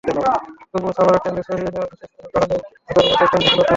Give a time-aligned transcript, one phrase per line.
[0.71, 2.59] তবু সাভারে ট্যানারি সরিয়ে নেওয়ার বিশেষ কোনো তাড়া নেই
[2.87, 3.69] হাজারীবাগের ট্যানারিগুলোতে।